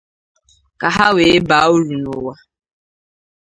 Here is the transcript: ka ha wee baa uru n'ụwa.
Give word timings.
ka 0.79 0.89
ha 0.95 1.07
wee 1.15 1.37
baa 1.49 1.67
uru 1.75 1.93
n'ụwa. 2.03 2.33